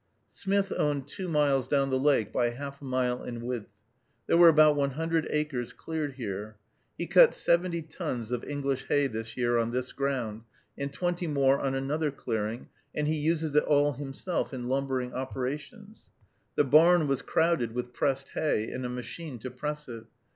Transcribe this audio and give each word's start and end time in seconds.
Smith 0.31 0.73
owned 0.79 1.07
two 1.07 1.27
miles 1.27 1.67
down 1.67 1.91
the 1.91 1.99
lake 1.99 2.33
by 2.33 2.49
half 2.49 2.81
a 2.81 2.83
mile 2.83 3.21
in 3.23 3.39
width. 3.41 3.69
There 4.25 4.35
were 4.35 4.49
about 4.49 4.75
one 4.75 4.89
hundred 4.89 5.27
acres 5.29 5.73
cleared 5.73 6.13
here. 6.13 6.55
He 6.97 7.05
cut 7.05 7.35
seventy 7.35 7.83
tons 7.83 8.31
of 8.31 8.43
English 8.43 8.85
hay 8.87 9.05
this 9.05 9.37
year 9.37 9.59
on 9.59 9.69
this 9.69 9.91
ground, 9.91 10.41
and 10.75 10.91
twenty 10.91 11.27
more 11.27 11.59
on 11.59 11.75
another 11.75 12.09
clearing, 12.09 12.69
and 12.95 13.07
he 13.07 13.17
uses 13.17 13.53
it 13.55 13.63
all 13.65 13.93
himself 13.93 14.55
in 14.55 14.67
lumbering 14.67 15.13
operations. 15.13 16.05
The 16.55 16.63
barn 16.63 17.07
was 17.07 17.21
crowded 17.21 17.73
with 17.75 17.93
pressed 17.93 18.29
hay, 18.29 18.71
and 18.71 18.83
a 18.83 18.89
machine 18.89 19.37
to 19.37 19.51
press 19.51 19.87
it. 19.87 20.05